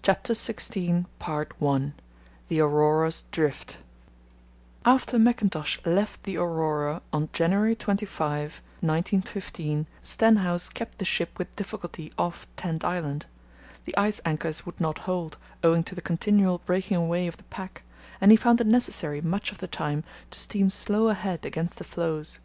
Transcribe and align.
CHAPTER 0.00 0.32
XVI 0.34 1.06
THE 2.48 2.60
AURORA'S 2.60 3.24
DRIFT 3.32 3.78
After 4.84 5.18
Mackintosh 5.18 5.80
left 5.84 6.22
the 6.22 6.36
Aurora 6.36 7.02
on 7.12 7.28
January 7.32 7.74
25, 7.74 8.62
1915, 8.80 9.86
Stenhouse 10.00 10.68
kept 10.68 10.98
the 11.00 11.04
ship 11.04 11.36
with 11.36 11.56
difficulty 11.56 12.12
off 12.16 12.46
Tent 12.56 12.84
Island. 12.84 13.26
The 13.84 13.96
ice 13.96 14.20
anchors 14.24 14.64
would 14.64 14.80
not 14.80 14.98
hold, 14.98 15.36
owing 15.64 15.82
to 15.82 15.96
the 15.96 16.00
continual 16.00 16.58
breaking 16.58 16.96
away 16.96 17.26
of 17.26 17.36
the 17.38 17.42
pack, 17.50 17.82
and 18.20 18.30
he 18.30 18.36
found 18.36 18.60
it 18.60 18.68
necessary 18.68 19.20
much 19.20 19.50
of 19.50 19.58
the 19.58 19.66
time 19.66 20.04
to 20.30 20.38
steam 20.38 20.70
slow 20.70 21.08
ahead 21.08 21.44
against 21.44 21.78
the 21.78 21.82
floes. 21.82 22.38